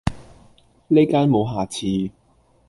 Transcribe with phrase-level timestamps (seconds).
[0.87, 1.85] 呢間無下次!